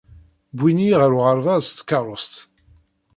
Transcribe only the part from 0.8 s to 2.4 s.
ɣer uɣerbaz s tkeṛṛust.